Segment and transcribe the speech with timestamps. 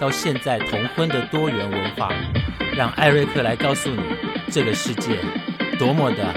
[0.00, 2.12] 到现在同婚的多元文化，
[2.76, 4.02] 让艾瑞克来告诉你，
[4.50, 5.18] 这个世界
[5.78, 6.34] 多么的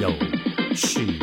[0.00, 0.12] 有
[0.74, 1.18] 趣。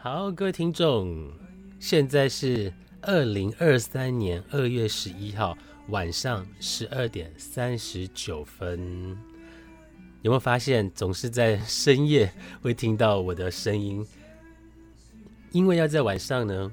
[0.00, 1.32] 好，各位听众，
[1.80, 5.56] 现在是二零二三年二月十一号
[5.88, 9.16] 晚上十二点三十九分。
[10.22, 12.30] 有没有发现，总是在深夜
[12.60, 14.04] 会听到我的声音？
[15.52, 16.70] 因为要在晚上呢，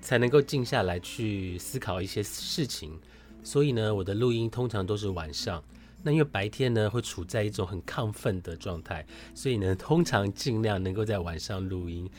[0.00, 2.98] 才能够静下来去思考一些事情，
[3.42, 5.62] 所以呢，我的录音通常都是晚上。
[6.02, 12.10] 那因为白天呢，会处在一种很亢奋的状态，所以呢，通常尽量能够在晚上录音。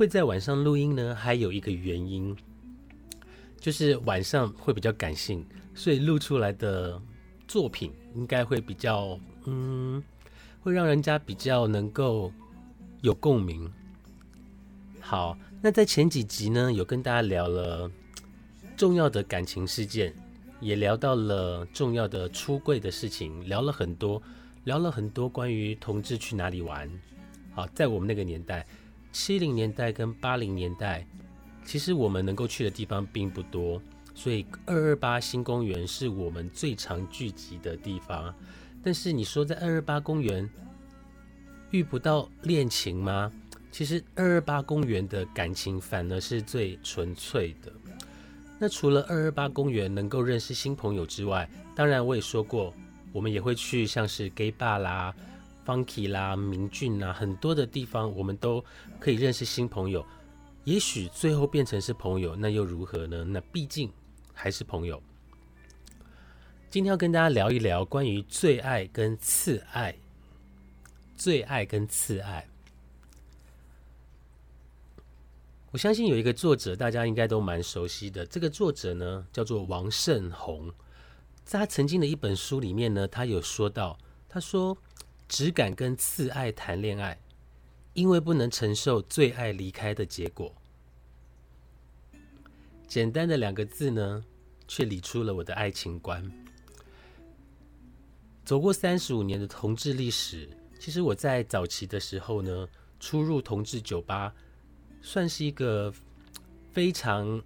[0.00, 2.34] 会在晚上录音呢，还有一个原因，
[3.58, 6.98] 就是晚上会比较感性，所以录出来的
[7.46, 10.02] 作品应该会比较，嗯，
[10.62, 12.32] 会让人家比较能够
[13.02, 13.70] 有共鸣。
[15.00, 17.90] 好，那在前几集呢，有跟大家聊了
[18.78, 20.14] 重要的感情事件，
[20.62, 24.22] 也聊到了重要的出柜的事情，聊了很多，
[24.64, 26.90] 聊了很多关于同志去哪里玩。
[27.52, 28.66] 好，在我们那个年代。
[29.12, 31.06] 七零年代跟八零年代，
[31.64, 33.80] 其实我们能够去的地方并不多，
[34.14, 38.34] 所以二二八新公园是我们最常聚集的地方。
[38.82, 40.48] 但是你说在二二八公园
[41.70, 43.30] 遇不到恋情吗？
[43.70, 47.72] 其实二二八公园的感情反而是最纯粹的。
[48.58, 52.74] 那除了二二八公园能够认识新朋友之外，当然我也说过，
[53.12, 55.14] 我们也会去像是 gay bar 啦。
[55.64, 58.64] Funky 啦，明俊啦，很多的地方我们都
[58.98, 60.04] 可以认识新朋友。
[60.64, 63.24] 也许最后变成是朋友，那又如何呢？
[63.24, 63.90] 那毕竟
[64.32, 65.02] 还是朋友。
[66.68, 69.94] 今天要跟大家聊一聊关于最爱跟次爱。
[71.16, 72.48] 最爱跟次爱，
[75.70, 78.24] 我相信有一个作者，大家应该都蛮熟悉的。
[78.24, 80.72] 这个作者呢，叫做王胜宏。
[81.44, 83.98] 在他曾经的一本书里面呢，他有说到，
[84.28, 84.76] 他说。
[85.30, 87.16] 只敢跟次爱谈恋爱，
[87.94, 90.52] 因为不能承受最爱离开的结果。
[92.88, 94.24] 简单的两个字呢，
[94.66, 96.28] 却理出了我的爱情观。
[98.44, 100.48] 走过三十五年的同志历史，
[100.80, 104.34] 其实我在早期的时候呢，出入同志酒吧，
[105.00, 105.94] 算是一个
[106.72, 107.40] 非常、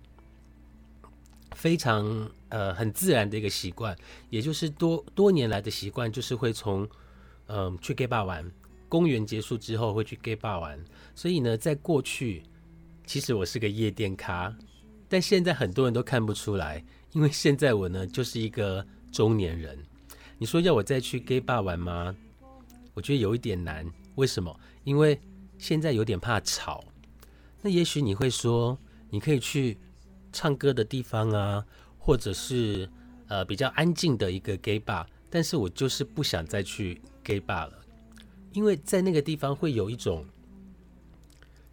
[1.55, 3.94] 非常呃很自然的一个习惯，
[4.31, 6.89] 也就是多多年来的习惯，就是会从。
[7.47, 8.50] 嗯，去 gay bar 玩，
[8.88, 10.82] 公园结束之后会去 gay bar 玩，
[11.15, 12.43] 所以呢，在过去，
[13.06, 14.55] 其实我是个夜店咖，
[15.09, 19.78] 但现在很多人都看不出来，因为现在我呢就是一个中年人。
[20.38, 22.15] 你说要我再去 gay bar 玩吗？
[22.94, 23.87] 我觉得有一点难。
[24.16, 24.59] 为什么？
[24.84, 25.21] 因为
[25.59, 26.84] 现在有点怕吵。
[27.62, 28.78] 那也许你会说，
[29.11, 29.76] 你可以去
[30.32, 31.65] 唱歌的地方啊，
[31.99, 32.88] 或者是
[33.28, 37.00] 呃比较安静的一个 gay bar，但是我就是不想再去。
[37.25, 37.85] Gay 罢了，
[38.53, 40.25] 因为在那个地方会有一种，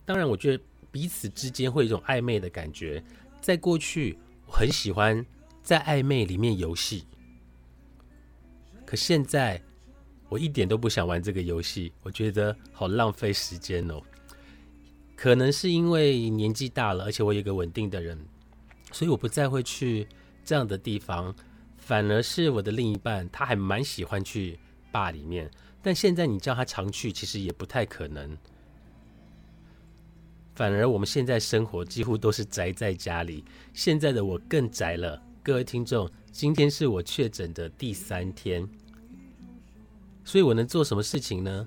[0.05, 3.03] 当然，我觉得彼此之间会有一种暧昧的感觉。
[3.41, 4.17] 在过去，
[4.47, 5.25] 我很喜欢
[5.61, 7.03] 在暧昧里面游戏，
[8.85, 9.61] 可现在
[10.29, 14.01] 我一点都不想玩这个游戏，我觉得好浪费时间哦。
[15.15, 18.17] 可能是因为年纪大了，而且我有一个稳定的人，
[18.91, 20.07] 所以我不再会去
[20.43, 21.35] 这样的地方。
[21.77, 24.59] 反而是我的另一半，他还蛮喜欢去。
[24.91, 25.49] 坝里面，
[25.81, 28.37] 但现在你叫他常去，其实也不太可能。
[30.53, 33.43] 反而我们现在生活几乎都是宅在家里。
[33.73, 35.19] 现在的我更宅了。
[35.41, 38.67] 各位听众，今天是我确诊的第三天，
[40.23, 41.65] 所以我能做什么事情呢？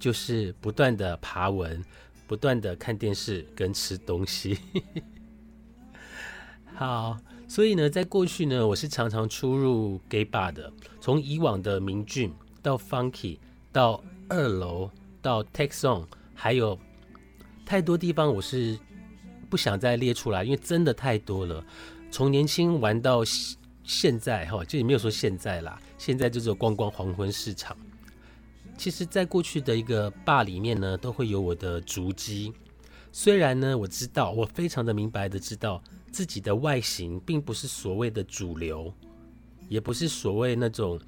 [0.00, 1.84] 就是不断的爬文，
[2.26, 4.58] 不断的看电视跟吃东西。
[6.74, 7.16] 好，
[7.46, 12.32] 所以呢，在过去呢，我是常常出入 gay bar 的，从以往的明俊。
[12.62, 13.38] 到 Funky，
[13.72, 16.78] 到二楼，到 Texon，还有
[17.66, 18.78] 太多地方我是
[19.50, 21.62] 不想再列出来，因为真的太多了。
[22.10, 23.22] 从年轻玩到
[23.84, 27.76] 现在哈，就也没有说现在啦，现在就是光光黄昏市场。
[28.78, 32.52] 其实，在过去的一个坝里面呢，都会有我的足迹。
[33.12, 38.92] 虽然呢，我知道，我非常的明白的知道自己的外形并不是所谓的主流，
[39.68, 40.98] 也不是所谓那种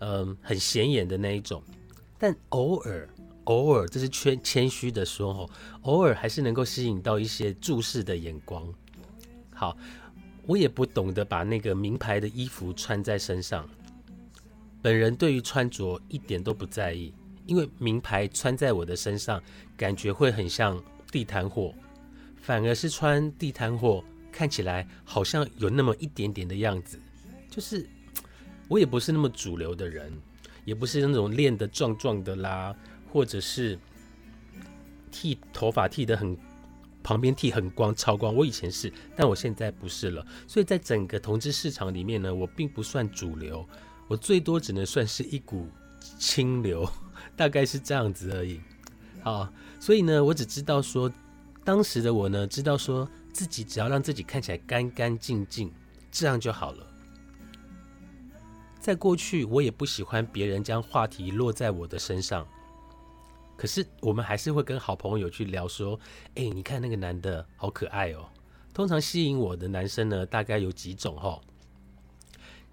[0.00, 1.62] 嗯很显眼的那一种，
[2.18, 3.08] 但偶尔
[3.44, 5.50] 偶尔，这是谦谦虚的说哦，
[5.82, 8.66] 偶尔还是能够吸引到一些注视的眼光。
[9.52, 9.76] 好，
[10.46, 13.68] 我也不懂得把那个名牌的衣服穿在身上。
[14.82, 17.12] 本人对于穿着一点都不在意，
[17.46, 19.42] 因为名牌穿在我的身上，
[19.76, 21.74] 感觉会很像地摊货，
[22.36, 24.02] 反而是穿地摊货
[24.32, 26.98] 看起来好像有那么一点点的样子。
[27.50, 27.86] 就是
[28.70, 30.12] 我也不是那么主流的人，
[30.64, 32.72] 也不是那种练得壮壮的啦，
[33.12, 33.76] 或者是
[35.10, 36.38] 剃头发剃得很
[37.02, 38.32] 旁边剃很光超光。
[38.32, 40.24] 我以前是，但我现在不是了。
[40.46, 43.68] 所以在整个同志市场里面呢，我并不算主流。
[44.06, 45.66] 我最多只能算是一股
[46.16, 46.88] 清流，
[47.34, 48.60] 大概是这样子而已。
[49.20, 51.12] 好，所以呢，我只知道说，
[51.64, 55.72] 当时的我呢，知道说自己只要让自己看起来干干净净，
[56.12, 56.86] 这样就好了。
[58.80, 62.48] 在过去，我也不喜欢别人将话题落在我的身上，
[63.56, 66.00] 可是我们还是会跟好朋友去聊说，
[66.34, 68.26] 哎，你看那个男的好可爱哦。
[68.72, 71.38] 通常吸引我的男生呢，大概有几种哈。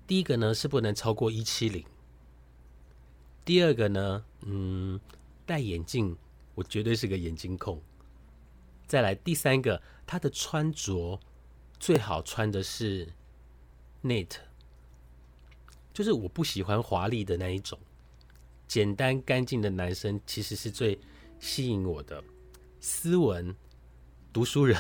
[0.05, 1.83] 第一个呢是不能超过一七零，
[3.43, 4.97] 第二个呢，嗯，
[5.45, 6.15] 戴眼镜，
[6.55, 7.81] 我绝对是个眼镜控。
[8.85, 11.19] 再来第三个，他的穿着
[11.77, 13.11] 最好穿的是
[14.03, 14.29] net，
[15.97, 17.75] 就是我不喜欢华丽的那一种，
[18.67, 20.95] 简单干净的男生其实是最
[21.39, 22.23] 吸引我的，
[22.79, 23.55] 斯文
[24.31, 24.79] 读书人。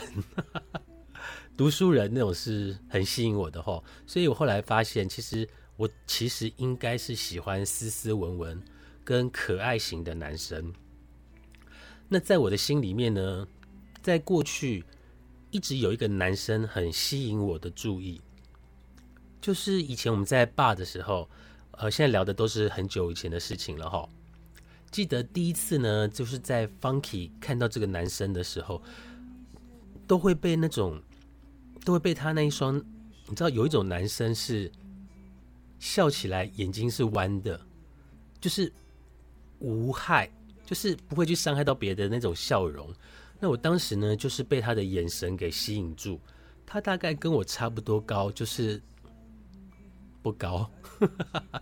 [1.57, 8.63] 读书人那种是很吸引我的哈，所以我后来发现，其实我其实应该是喜欢斯斯文文
[9.03, 10.71] 跟可爱型的男生。
[12.07, 13.47] 那在我的心里面呢，
[14.03, 14.85] 在过去
[15.49, 18.21] 一直有一个男生很吸引我的注意，
[19.41, 21.29] 就是以前我们在爸的时候，
[21.71, 24.07] 呃，现在聊的都是很久以前的事情了哈。
[24.91, 28.81] 记得第一次呢，就是在 Funky 看到这个男生的时候，
[30.07, 31.01] 都会被那种。
[31.85, 32.75] 都会被他那一双，
[33.27, 34.69] 你知道有一种男生是
[35.79, 37.57] 笑起来眼睛是弯的，
[38.41, 38.69] 就是
[39.59, 40.29] 无害，
[40.65, 42.93] 就是不会去伤害到别的那种笑容。
[43.39, 46.19] 那我当时呢，就是被他的眼神给吸引住。
[46.65, 48.81] 他大概跟我差不多高，就是
[50.27, 50.69] 不高，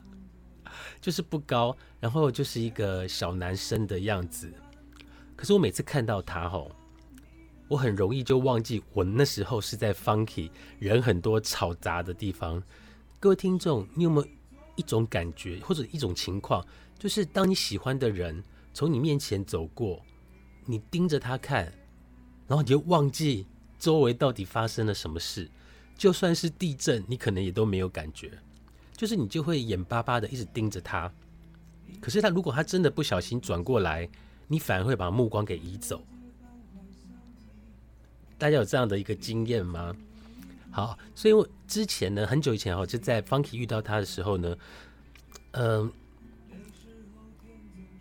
[0.99, 4.51] 就是不高，然后就是一个小男生的样子。
[5.35, 6.71] 可是我每次看到他吼。
[7.67, 12.61] 我很容易就忘记我那时候是在 funky 人很多吵杂的地方。
[13.19, 14.27] 各位听众，你有没有
[14.75, 16.63] 一种感觉或者一种情况，
[16.99, 19.99] 就是当你喜欢的人从你面前走过，
[20.65, 21.65] 你盯着他看，
[22.47, 23.47] 然后你就忘记
[23.79, 25.49] 周围到底发生了什么事，
[25.97, 28.31] 就算是地震，你可能也都没有感觉，
[28.95, 31.11] 就是你就会眼巴巴的一直盯着他。
[32.01, 34.07] 可是他如果他真的不小心转过来，
[34.47, 36.03] 你反而会把目光给移走。
[38.37, 39.95] 大家有这样的一个经验吗？
[40.71, 44.57] 好，所以我之前呢，很久以前哦，就在 Funky 遇到他的时候呢，
[45.51, 45.89] 嗯，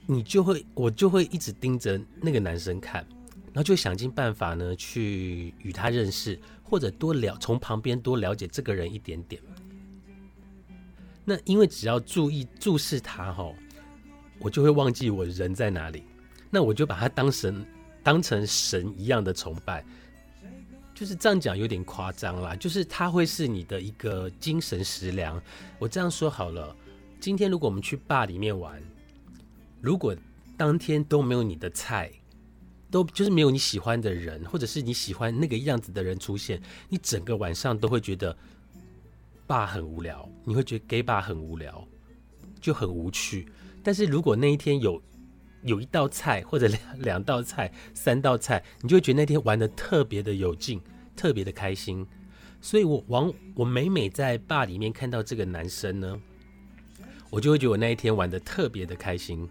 [0.07, 3.07] 你就会，我就会一直盯着那个男生看，
[3.52, 9.40] 然后就想尽办法呢，去与他认识，或者多了从旁边多了解这个人一点点。
[11.25, 13.50] 那因为只要注意注视他哈，
[14.38, 16.04] 我就会忘记我人在哪里，
[16.50, 17.64] 那我就把他当神，
[18.02, 19.85] 当成神一样的崇拜。
[20.95, 25.43] 就是这样讲有点夸张啦，就是他会是你的一个精神食粮。
[25.78, 26.76] 我这样说好了，
[27.19, 28.81] 今天如果我们去坝里面玩，
[29.81, 30.14] 如果
[30.57, 32.12] 当天都没有你的菜，
[32.93, 38.37] 都就是没有你喜欢的人，或者是你喜欢那个样子的人出现，你整个晚上都会觉得
[39.47, 41.87] 爸很无聊，你会觉得 gay 坝很无聊，
[42.61, 43.47] 就很无趣。
[43.83, 45.03] 但是如果那一天有
[45.63, 50.81] 有一道菜或者两两道菜、三道菜，你就会觉得那天玩的特别的有劲，
[51.15, 52.07] 特别的开心。
[52.61, 56.19] 所以，我往我每每在坝里面看到这个男生呢，
[57.29, 59.47] 我就会觉得我那一天玩的特别的开心。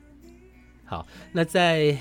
[0.84, 1.96] 好，那在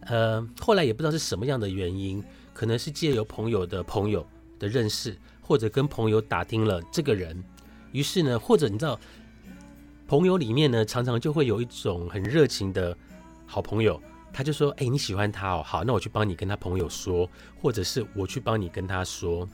[0.00, 4.26] 呃后来也不知道是什么样的原因，可能是借由朋友的朋友
[4.58, 7.42] 的认识，或者跟朋友打听了这个人，
[7.92, 9.00] 于是呢，或者你知道，
[10.06, 12.94] 朋友里面呢，常常就会有一种很热情的。
[13.46, 13.98] 好朋友
[14.30, 17.26] 他就说：“哎，你喜欢他哦，好，那我去帮你跟他朋友说，
[17.62, 19.48] 或者是我去帮你跟他说。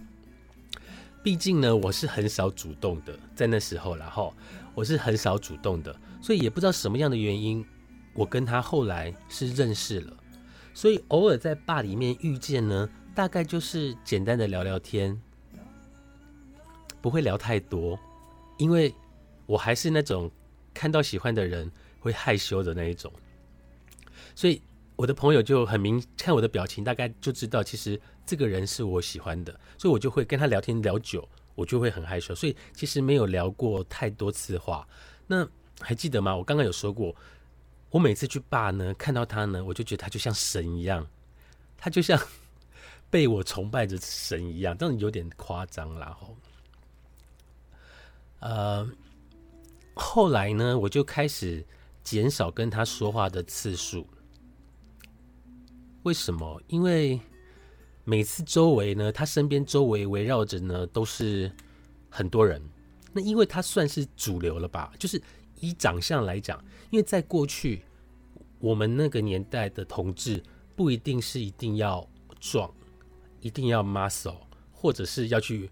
[1.23, 4.35] 毕竟呢，我是很少主动的，在那时候，然后
[4.75, 7.65] 我是很少主动的，所以也不知道什么样的原因，
[8.15, 10.13] 我跟他后来是认识了。
[10.75, 15.17] 所以偶尔在坝里面遇见呢，大概就是简单的聊聊天，
[17.05, 18.01] 不会聊太多，
[18.57, 18.91] 因为
[19.45, 20.31] 我还是那种
[20.73, 21.71] 看到喜欢的人
[22.01, 23.13] 会害羞的那一种。”
[24.35, 24.63] 所以
[24.97, 34.89] 我的朋友就很明看我的表情，大概就知道其实这个人是我喜欢的，所以我就会跟他聊天聊久，我就会很害羞，所以其实没有聊过太多次话。
[35.27, 35.47] 那
[35.81, 36.35] 还记得吗？
[36.35, 37.15] 我刚刚有说过，
[37.91, 41.07] 我每次去爸呢，看到他呢，我就觉得他就像神一样，
[41.77, 42.19] 他就像
[43.11, 46.35] 被我崇拜着神一样，当然有点夸张然后，
[48.45, 48.87] 呃，
[49.95, 51.65] 后来呢，我就开始
[52.03, 54.07] 减少跟他说话的次数。
[56.03, 56.61] 为什么？
[56.67, 57.19] 因为
[58.05, 61.51] 每次周围呢，他身边周围围绕着呢都是
[62.11, 62.61] 很多人。
[63.15, 64.93] 那因为他算是主流了吧？
[64.99, 65.19] 就是
[65.61, 67.83] 以长相来讲，因为在过去
[68.59, 70.43] 我们那个年代的同志
[70.77, 72.07] 不一定是一定要
[72.39, 72.71] 壮，
[73.41, 74.37] 一定要 muscle，
[74.71, 75.71] 或者是要去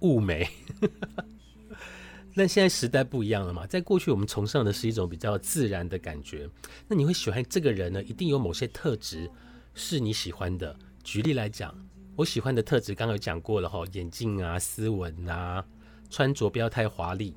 [0.00, 0.48] 物美。
[2.34, 6.48] 那现在时代不一样了嘛，在过去我们崇尚的是一种比较自然的感觉。
[6.86, 8.02] 那你会喜欢这个人呢？
[8.04, 9.28] 一定有某些特质
[9.74, 10.74] 是你喜欢的。
[11.02, 11.74] 举例来讲，
[12.14, 15.64] 我喜欢的特质刚刚有讲过了哈，眼镜啊、斯文啊、
[16.08, 17.34] 穿着不要太华丽。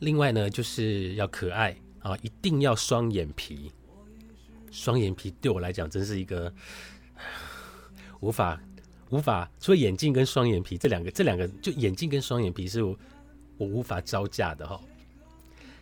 [0.00, 3.72] 另外呢，就是要可爱啊，一定要双眼皮。
[4.70, 6.52] 双眼皮对我来讲真是一个
[8.20, 8.60] 无法
[9.14, 12.96] 无法，除了眼镜跟双眼皮这两个，这两个就眼镜跟双眼皮是我。
[13.56, 14.80] 我无法招架的哈。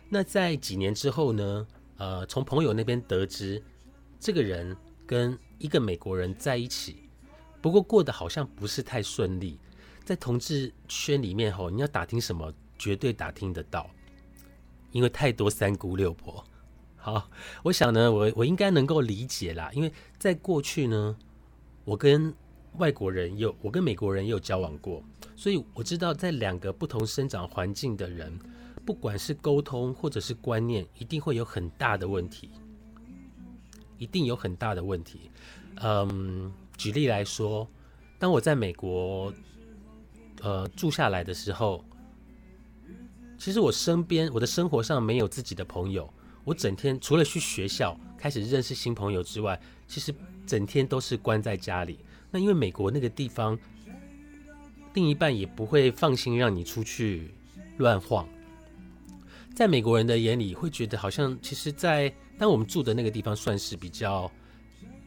[0.07, 1.67] 那在几年之后呢？
[1.97, 3.59] 呃，从朋友那边得知，
[4.19, 7.09] 这个人跟一个美国人在一起，
[7.63, 9.59] 不过过得好像不是太顺利。
[10.05, 13.89] 在同志圈里面吼，你要打听什么，绝对打听得到，
[14.91, 16.43] 因为太多三姑六婆。
[16.95, 17.27] 好，
[17.63, 21.17] 我想呢，我我应该能够理解啦，因为在过去呢，
[21.85, 22.31] 我跟
[22.77, 25.03] 外国人有，我跟美国人也有交往过。
[25.35, 28.37] 所以我知道，在两个不同生长环境的人，
[28.85, 32.49] 不管是沟通或者是观念，一定会有很大的问题，
[33.97, 35.31] 一定有很大的问题。
[35.81, 37.67] 嗯，举例来说，
[38.19, 39.33] 当我在美国，
[40.41, 41.83] 呃，住下来的时候，
[43.37, 46.11] 其实我身边我的生活上没有自己的朋友，
[46.43, 50.13] 我整天除了去学校开始认识新朋友之外，其实
[50.45, 51.99] 整天都是关在家里。
[52.33, 53.57] 那因为美国那个地方。
[54.95, 57.31] 另一半也不会放心让你出去
[57.77, 58.29] 乱晃，
[59.55, 64.31] 在美国人的眼里，会觉得好像其实，在当我们住的那个地方算是比较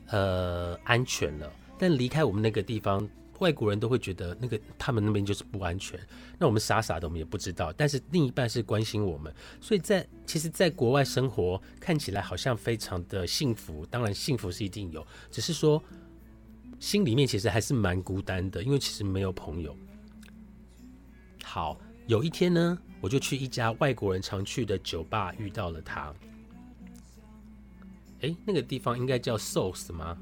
[0.09, 5.97] 呃安全了，但离开我们那个地方，外国人都会觉得那个他们那边就是不安全。
[6.37, 15.81] 那我们傻傻的，我们也不知道，但是另一半是关心我们，所以在其实，在国外生活看起来好像非常的幸福，当然幸福是一定有，只是说。
[16.79, 19.77] 心里面其实还是蛮孤单的，因为其实没有朋友。
[21.43, 26.15] 好，有一天呢，我就去一家外国人常去的酒吧遇到了他。
[28.21, 30.17] 哎，那个地方应该叫 Sauce 吗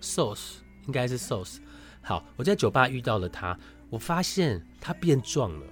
[0.00, 1.58] ？Sauce 应该是 Sauce。
[2.02, 3.58] 好，我在酒吧遇到了他，
[3.88, 5.66] 我发现他变壮了，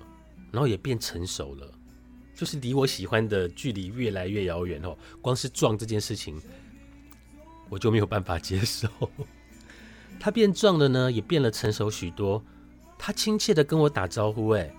[0.52, 1.72] 然后也变成熟了，
[2.34, 4.96] 就是离我喜欢的距离越来越遥远哦。
[5.20, 6.40] 光是壮这件事情，
[7.68, 8.88] 我就没有办法接受。
[10.20, 12.40] 他变壮了呢，也变了成熟许多。
[12.98, 14.70] 他亲切的跟我打招呼，哎，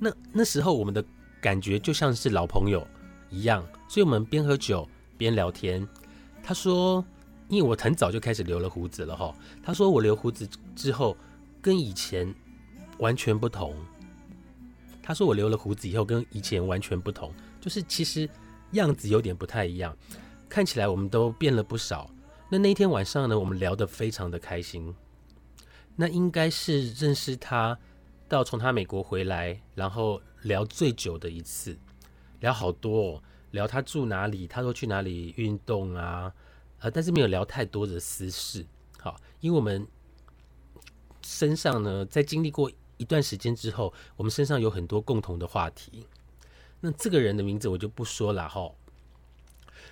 [0.00, 1.02] 那那时候我们的
[1.40, 2.84] 感觉就像是老朋友
[3.30, 4.86] 一样，所以我们边喝酒
[5.16, 5.86] 边聊天。
[6.42, 7.04] 他说，
[7.48, 11.16] 因为我很早就开始留了胡子了哈，他说我留胡子之后
[11.62, 12.34] 跟以前
[12.98, 13.72] 完全不同。
[15.00, 18.28] 他说我留了胡子以后跟以前完全不同，就是其实
[18.72, 19.96] 样子有点不太一样，
[20.48, 22.10] 看起来我们都变了不少。
[22.50, 24.94] 那那天晚上呢，我们聊得非常的开心。
[25.94, 27.78] 那应该是认识他
[28.26, 31.76] 到从他美国回来，然后聊最久的一次，
[32.40, 36.32] 聊好多，哦，聊他住哪里，他说去哪里运动啊，
[36.78, 38.64] 呃，但是没有聊太多的私事。
[38.98, 39.86] 好，因为我们
[41.22, 46.06] 身上呢，在经历过一段时间之后，我们身上有很多共同的话题。
[46.80, 48.70] 那这个人的名字我就不说了哈。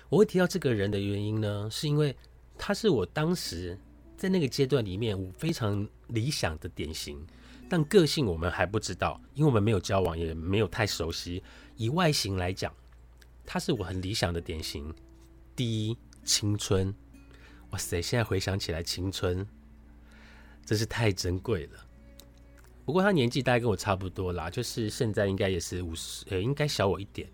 [0.09, 2.17] 我会提到这个人的原因呢，是因为。
[2.57, 3.77] 他是我当时
[4.15, 7.25] 在那个阶段里面我非常理想的典型，
[7.69, 11.43] 但个性我们还不知道，因为我们没有交往，也没有太熟悉。
[11.75, 12.73] 以外形来讲，
[13.45, 14.93] 他是我很理想的典型，
[15.55, 16.93] 第一，青春。
[17.71, 18.01] 哇塞！
[18.01, 19.45] 现在回想起来，青春
[20.65, 21.85] 真是太珍贵了。
[22.85, 27.29] 不过他年纪大概跟我差不多啦，就是现在应该也是五十，呃，应该小我一点，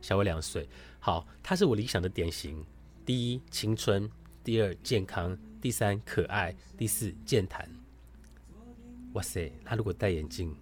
[0.00, 0.66] 小我两岁。
[0.98, 2.64] 好，他是我理想的典型：
[3.04, 4.08] 第一，青春；
[4.44, 7.66] 第二，健康；第三，可爱；第四，健谈。
[9.14, 9.50] 哇塞！
[9.64, 10.54] 他如果戴眼镜，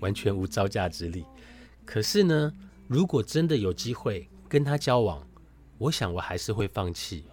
[0.00, 1.24] 完全无招架之力。
[1.84, 2.52] 可是呢，
[2.88, 5.24] 如果真的有机会跟他交往，
[5.78, 7.24] 我想我还是会放弃。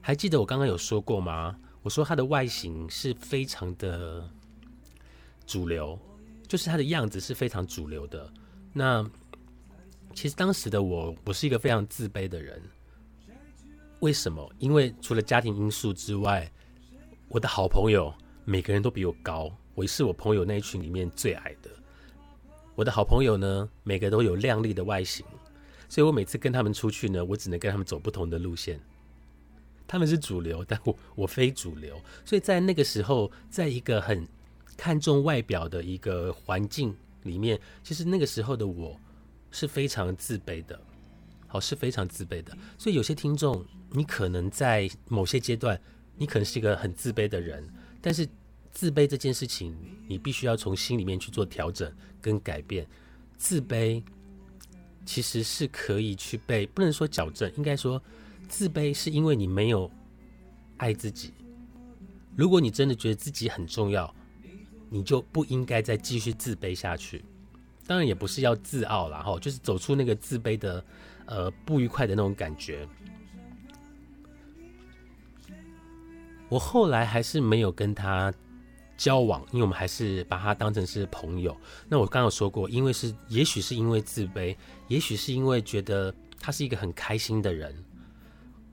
[0.00, 1.58] 还记得我刚刚有说过吗？
[1.82, 4.30] 我说他的外形是非常的
[5.44, 5.98] 主流，
[6.46, 8.32] 就是他的样子是非常主流的。
[8.72, 9.04] 那
[10.14, 12.62] 其实当时的我，我是一个非常自卑的人。
[14.00, 14.52] 为什么？
[14.58, 16.50] 因为除了家庭因素之外，
[17.28, 18.12] 我的好朋友
[18.44, 21.70] 每个人都比我高，我是我朋友那一群里面最矮的。
[22.74, 25.24] 我的好朋友呢，每个都有靓丽的外形，
[25.88, 28.78] 所以我每次跟他们出去呢，我只能跟他们走不同的路线。
[29.88, 34.28] 他们是主流，但我我非主流，所以在那个时候，在一个很
[34.76, 39.00] 看重外表的一个环境里面，其实那个时候的我
[39.50, 40.78] 是非常自卑的，
[41.46, 42.54] 好是非常自卑的。
[42.76, 43.64] 所以有些听众，
[43.96, 45.80] 你可能在某些阶段，
[46.18, 47.66] 你可能是一个很自卑的人，
[48.02, 48.28] 但是
[48.70, 49.74] 自卑这件事情，
[50.06, 52.86] 你必须要从心里面去做调整跟改变。
[53.38, 54.02] 自卑
[55.06, 58.00] 其实是可以去被，不能说矫正，应该说。
[58.48, 59.90] 自卑是因为你没有
[60.76, 61.32] 爱自己。
[62.36, 64.14] 如果你真的觉得自己很重要，
[64.90, 67.24] 你就不应该再继续自卑下去。
[67.86, 70.84] 当然，也不是要自傲啦，哈，就是走出那个自卑的
[71.24, 72.86] 呃不愉快的那种感觉。
[76.48, 78.32] 我后来还是没有跟他
[78.96, 81.56] 交往，因为我们还是把他当成是朋友。
[81.88, 84.56] 那我刚刚说过，因为是也许是因为自卑，
[84.88, 87.74] 也许是因为觉得他是一个很开心的人。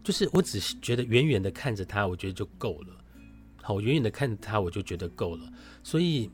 [0.03, 2.95] 就是我只是觉得远远的看着他，我觉得就够了。
[3.61, 5.49] 好，远远的看着他，我就觉得够了。
[5.81, 6.29] 所以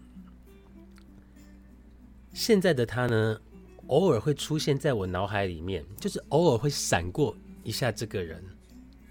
[2.33, 3.39] 现在的他呢，
[3.87, 8.43] 偶尔会出现在我脑海里面，就是偶尔会闪过一下这个人。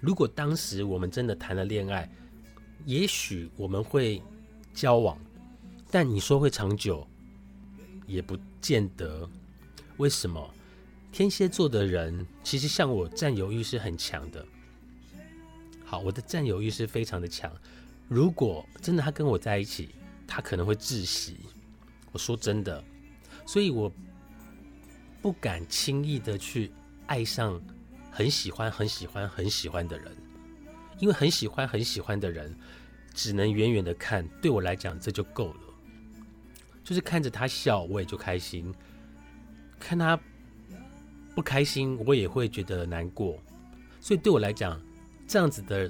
[0.01, 2.09] 如果当时我们真的谈了恋爱，
[2.85, 4.21] 也许我们会
[4.73, 5.17] 交往，
[5.91, 7.05] 但你说会长久，
[8.07, 9.29] 也不见得。
[9.97, 10.53] 为什么？
[11.11, 14.45] 天蝎座的人其实像我，占有欲是很强的。
[15.83, 17.51] 好，我的占有欲是非常的强。
[18.07, 19.89] 如果真的他跟我在一起，
[20.27, 21.37] 他可能会窒息。
[22.11, 22.83] 我说真的，
[23.45, 23.91] 所以我
[25.21, 26.71] 不敢轻易的去
[27.07, 27.59] 爱上
[28.11, 30.15] 很喜欢、很喜欢、很喜欢的人，
[30.99, 32.55] 因为很喜欢、很喜欢的人，
[33.13, 34.27] 只能远远的看。
[34.41, 35.61] 对我来讲，这就够了。
[36.83, 38.71] 就是看着他笑，我也就开心；
[39.79, 40.19] 看他。
[41.35, 43.39] 不开心，我也会觉得难过，
[44.01, 44.81] 所以对我来讲，
[45.25, 45.89] 这样子的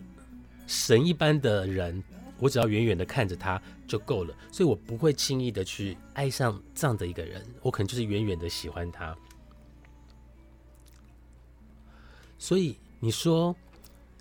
[0.68, 2.04] 神一般的人，
[2.38, 9.18] 我只要远远的看着他就够了，所以我不会轻易的去爱上这样的一个人，我可能就是远远的喜欢他。
[12.38, 13.56] 所以你说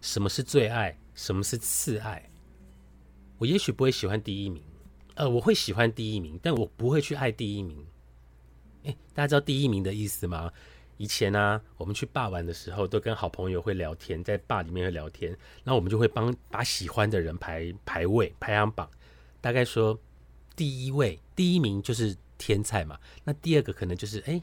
[0.01, 2.31] 什么是最爱，什么是次爱？
[3.39, 4.63] 我也许不会喜欢第一名，
[5.15, 7.87] 呃，我会喜欢第一名，但我不会去爱第一名。
[8.85, 10.53] 哎，大家知道第一名的意思吗？
[10.97, 15.31] 以前呢，我们去坝玩的时候，都跟好朋友会聊天，在坝里面会聊天，
[15.63, 18.91] 然后我们就会帮把喜欢的人排排位排行榜，
[19.41, 19.97] 大概说
[20.57, 24.43] 第一位第一名就是天菜嘛，那第二个可能就是哎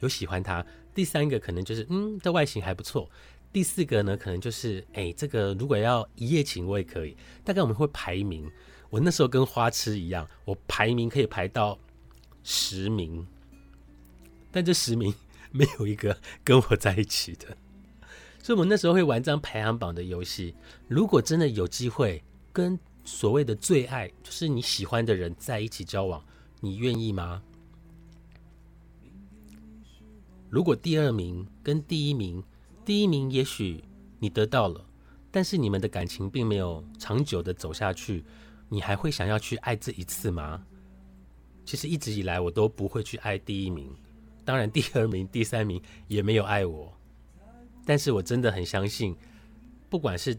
[0.00, 3.08] 有喜欢他，第三个可能就是嗯这外形还不错，
[3.54, 8.50] 第四个呢可能就是哎这个如果要一夜情我也可以，大概我们会排名，
[8.90, 11.78] 我那时候跟花痴一样，我排名可以排到
[12.42, 13.26] 十名，
[14.50, 15.14] 但这十名。
[15.56, 17.56] 没有一个跟我在一起的，
[18.42, 20.52] 所以我们那时候会玩张排行榜的游戏。
[20.88, 22.20] 如果真的有机会
[22.52, 26.20] 跟所谓的最爱，就是你喜欢的人在一起交往，
[26.60, 27.40] 你愿意吗？
[30.50, 32.42] 如果第二名跟第一名，
[32.84, 33.82] 第一名也许
[34.18, 34.84] 你得到了，
[35.30, 38.24] 但是你们的感情并没有长久的走下去，
[38.68, 40.62] 你还会想要去爱这一次吗？
[41.64, 43.90] 其实一直以来我都不会去爱第一名。
[44.44, 46.92] 当然，第二名、第三名也没有爱我，
[47.86, 49.16] 但是我真的很相信，
[49.88, 50.36] 不管是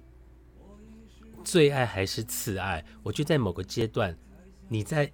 [1.43, 4.15] 最爱还是次爱，我觉得在某个阶段，
[4.67, 5.11] 你在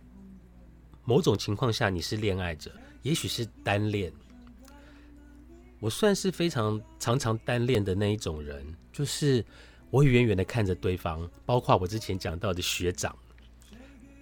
[1.05, 2.69] 某种情况下你是恋爱者，
[3.03, 4.11] 也许是单恋。
[5.81, 9.43] 我算是非常常常单恋的那一种人，就是
[9.89, 13.13] 我远远的看着对方，包括我之前讲到的学长，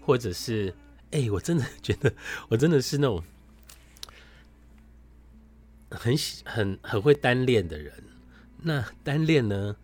[0.02, 0.74] 或者是
[1.12, 2.12] 哎，我真的觉得
[2.48, 3.24] 我真的是那种。
[5.92, 7.92] 很喜很很会单恋的人。
[8.62, 9.76] 那单恋呢，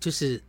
[0.00, 0.42] 就是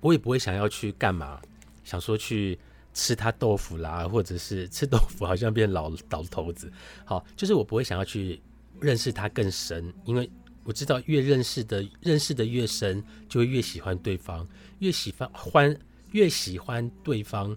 [0.00, 1.40] 我也不会想要去干嘛，
[1.84, 2.58] 想说去
[2.92, 6.68] 吃他豆腐啦，或者是吃豆腐好像变老老头子。
[7.04, 8.42] 好，就是我不会想要去
[8.82, 10.28] 认识他更深，因为
[10.64, 14.46] 我知道越认识的认识的越深，就会越喜欢对方，
[14.80, 15.78] 越喜欢欢
[16.10, 17.56] 越喜欢对方，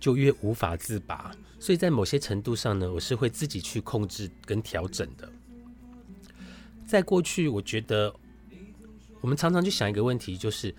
[0.00, 1.30] 就越无法自拔。
[1.60, 5.30] 所以在某些程度上呢，我是会自己去控制跟调整的。
[6.84, 8.12] 在过去，我觉得
[9.20, 10.74] 我们常常去想一个问题，就是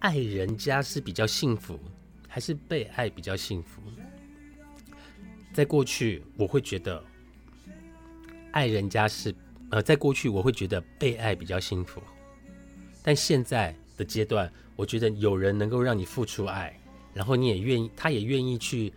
[0.00, 1.80] 爱人家是比较幸福，
[2.28, 3.80] 还是被爱比较幸福？
[5.52, 7.02] 在过去，我会觉得
[8.52, 9.34] 爱人家是
[9.70, 12.00] 呃，在过去我会觉得被爱比较幸福，
[13.02, 16.78] 但现在的阶段，我觉得有人能够让你付出爱，
[17.14, 18.92] 然后你也愿意，他也愿意去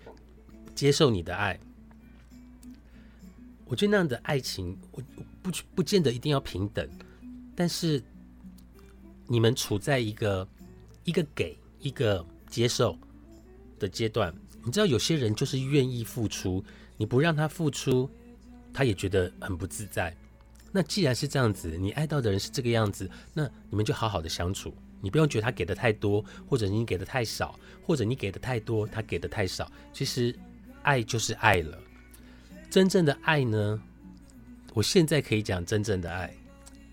[0.75, 1.59] 接受你的爱。
[3.65, 5.01] 我觉得那样的爱情，我
[5.41, 6.87] 不不见得一定要平等，
[7.55, 8.03] 但是
[9.27, 10.47] 你们处在一个
[11.03, 12.97] 一个给一个接受
[13.79, 14.33] 的阶段。
[14.63, 16.63] 你知道，有些人就是愿意付出，
[16.97, 18.09] 你不让他付出，
[18.75, 20.13] 他也觉得很不自在。
[20.71, 24.75] 那既然是这样子，你爱到的人是这个样子，那你们就好好的相处。
[24.99, 29.71] 你不用觉得他给的太多，或者你给的太少，或者你给的太多，他给的太少。
[29.93, 30.35] 其实，
[30.81, 31.79] 爱就是爱了。
[32.69, 33.81] 真正的爱呢？
[34.73, 36.33] 我现在可以讲真正的爱，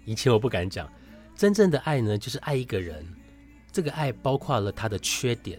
[0.05, 0.89] 以前我不敢讲。
[1.35, 3.05] 真正的爱呢，就是爱一个人，
[3.73, 5.59] 这个爱包括了他的缺点，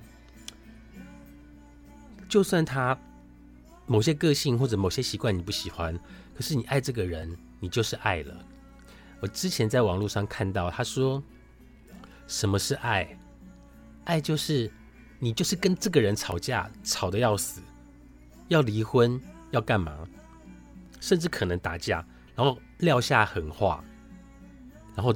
[2.30, 2.98] 就算他
[3.86, 5.98] 某些个性或者某些习惯你不喜欢，
[6.36, 8.46] 可是你爱这个人，你就是爱了。
[9.20, 11.22] 我之前在网络上看到他说，
[12.28, 13.18] 什么是爱？
[14.06, 14.72] 爱就是
[15.20, 17.62] 你就是跟这个人吵架，吵得要死，
[18.48, 19.22] 要离婚。
[19.52, 19.96] 要干嘛？
[21.00, 23.86] 甚至可能打架，然后撂下狠话，
[24.96, 25.16] 然后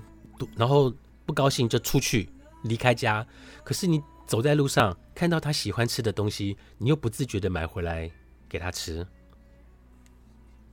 [0.56, 0.94] 然后
[1.26, 2.30] 不高兴就出去
[2.66, 3.26] 离开家。
[3.64, 8.12] 可是你走在路上，看到他喜欢吃的东西，你又不自觉的买回来
[8.48, 9.06] 给他吃。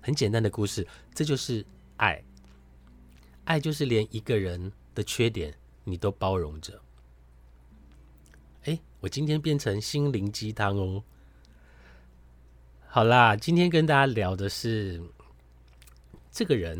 [0.01, 1.65] 很简单的故事，这就是
[1.97, 2.23] 爱。
[3.45, 6.81] 爱就是连一个人的缺点你都包容着。
[8.65, 11.03] 哎，我今天变成心灵鸡汤哦。
[12.87, 15.03] 好啦，今天跟大家聊的是
[16.31, 16.79] 这个人，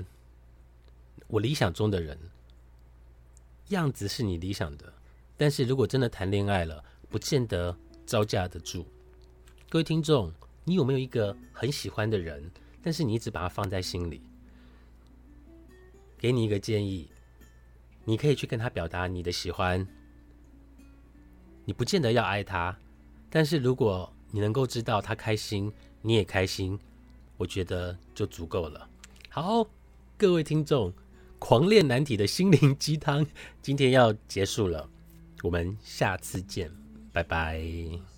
[1.27, 2.19] 我理想中的人
[3.69, 4.93] 样子是你理想的，
[5.37, 7.77] 但是如果真的谈恋爱了，不见得
[8.07, 8.87] 招架得住。
[9.69, 10.33] 各位听众，
[10.65, 12.51] 你有没有一个很喜欢的人，
[12.83, 14.21] 但是你一直把他放在心里？
[16.19, 17.09] 给你一个建议，
[18.05, 19.87] 你可以去跟他表达你的喜欢，
[21.65, 22.77] 你不见得要爱他，
[23.31, 25.73] 但是如果你能够知道他开心。
[26.07, 26.79] 你也开心，
[27.39, 28.87] 我觉得就足够了。
[29.31, 29.67] 好，
[30.19, 30.93] 各位听众，
[31.39, 33.27] 狂恋难题的心灵鸡汤
[33.63, 34.87] 今天要结束了，
[35.43, 36.71] 我们下次见，
[37.11, 38.14] 拜拜。